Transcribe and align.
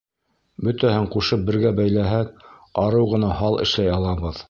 Бөтәһен 0.67 1.05
ҡушып 1.17 1.45
бергә 1.51 1.73
бәйләһәк, 1.81 2.43
арыу 2.87 3.09
ғына 3.15 3.35
һал 3.43 3.63
эшләй 3.67 3.97
алабыҙ. 4.01 4.39